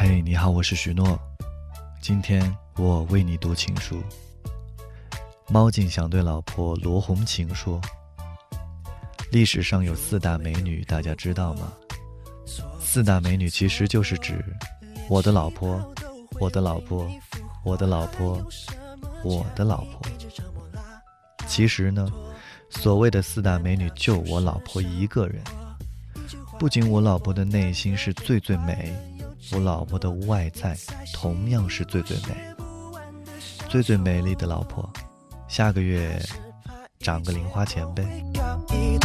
[0.00, 1.18] 嘿，你好，我是许诺。
[2.00, 4.00] 今天我为你读情书。
[5.48, 7.80] 猫警想对老婆罗红琴说
[9.32, 11.72] ：“历史上有四大美女，大家知道吗？
[12.78, 14.44] 四大美女其实就是指
[15.08, 15.92] 我的老婆，
[16.38, 17.10] 我的老婆，
[17.64, 18.40] 我的老婆，
[19.24, 20.00] 我的老婆。
[21.48, 22.08] 其实呢，
[22.70, 25.42] 所谓的四大美女就我老婆一个人。
[26.56, 28.96] 不仅我老婆的内心是最最美。”
[29.52, 30.76] 我老婆的外在
[31.14, 32.36] 同样是最最美、
[33.68, 34.88] 最最美丽的老婆。
[35.48, 36.20] 下个月
[36.98, 38.04] 涨个零花钱呗。
[38.70, 38.98] 你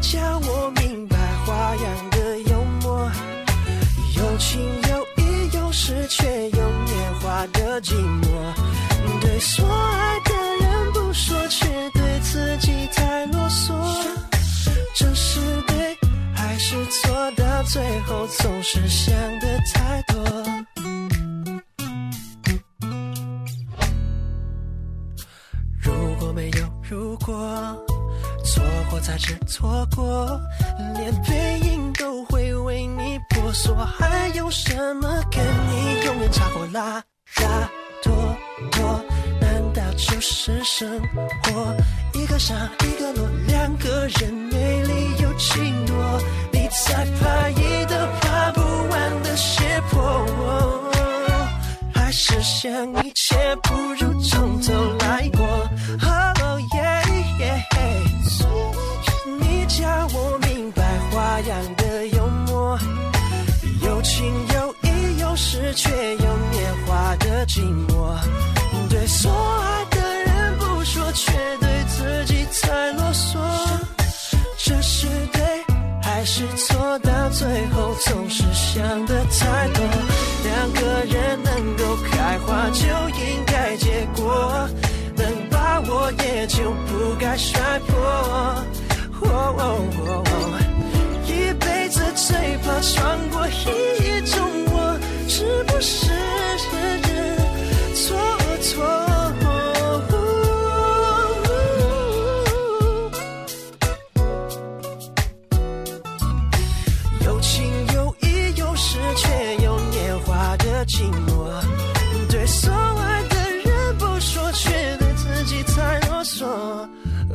[0.00, 1.16] 叫我明白
[1.46, 3.10] 花样的幽默，
[4.16, 8.29] 有情有义，有时却有年华的寂寞。
[16.62, 17.30] 是错？
[17.36, 20.22] 到最后总是想的太多。
[25.80, 27.34] 如果没有如果，
[28.44, 30.38] 错过才是错过，
[30.96, 36.66] 连背影都会为你婆娑，还有什么跟你永远差不多？
[36.72, 37.02] 拉
[37.36, 37.70] 拉
[38.02, 38.36] 拖
[38.70, 39.04] 拖，
[39.40, 41.00] 难道就是生
[41.42, 41.74] 活？
[42.12, 44.39] 一个上一个落，两个人，
[46.92, 50.26] 害怕一的画不完的胁迫，
[51.94, 52.70] 还是想
[53.04, 54.09] 一切不如
[76.40, 76.98] 是错？
[77.00, 79.84] 到最后总是想的太多。
[80.42, 82.86] 两个人能够开花就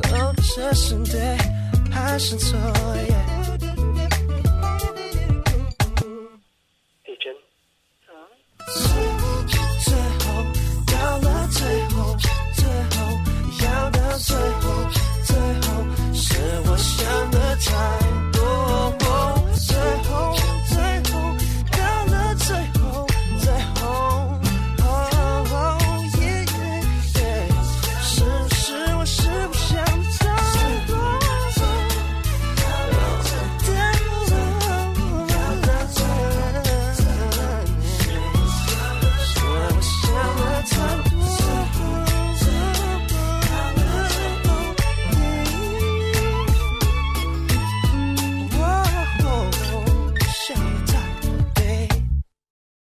[0.02, 0.26] 自己太啰嗦。
[0.26, 1.36] 哦，这是对
[1.90, 2.58] 还是错？